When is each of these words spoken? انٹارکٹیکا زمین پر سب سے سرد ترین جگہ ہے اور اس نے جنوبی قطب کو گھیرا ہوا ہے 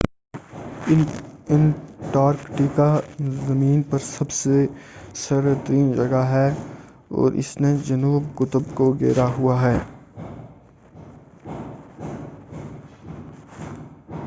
انٹارکٹیکا 1.47 2.85
زمین 3.47 3.81
پر 3.81 3.97
سب 4.05 4.31
سے 4.31 4.65
سرد 5.15 5.65
ترین 5.67 5.91
جگہ 5.93 6.23
ہے 6.27 6.47
اور 7.11 7.31
اس 7.41 7.49
نے 7.61 7.75
جنوبی 7.87 8.31
قطب 8.35 8.73
کو 8.75 8.91
گھیرا 8.93 9.27
ہوا 9.37 9.61
ہے 9.61 9.77